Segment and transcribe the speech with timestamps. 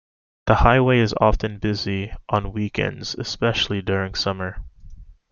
[0.47, 4.65] The highway is often busy on weekends, especially during summer.